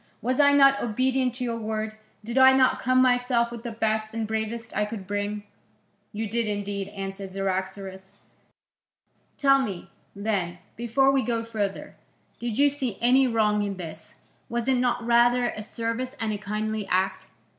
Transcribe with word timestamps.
Was 0.19 0.39
I 0.39 0.51
not 0.53 0.81
obedient 0.81 1.35
to 1.35 1.43
your 1.43 1.59
word? 1.59 1.95
Did 2.23 2.39
I 2.39 2.53
not 2.53 2.79
come 2.79 3.03
myself 3.03 3.51
with 3.51 3.61
the 3.61 3.71
best 3.71 4.15
and 4.15 4.25
bravest 4.25 4.75
I 4.75 4.83
could 4.83 5.05
bring?" 5.05 5.43
"You 6.11 6.27
did 6.27 6.47
indeed," 6.47 6.87
answered 6.87 7.31
Cyaxares. 7.33 8.13
"Tell 9.37 9.59
me, 9.61 9.91
then, 10.15 10.57
before 10.75 11.11
we 11.11 11.21
go 11.21 11.43
further, 11.45 11.95
did 12.39 12.57
you 12.57 12.67
see 12.67 12.97
any 12.99 13.27
wrong 13.27 13.61
in 13.61 13.77
this? 13.77 14.15
Was 14.49 14.67
it 14.67 14.77
not 14.79 15.05
rather 15.05 15.49
a 15.51 15.61
service 15.61 16.15
and 16.19 16.33
a 16.33 16.39
kindly 16.39 16.87
act?" 16.87 17.27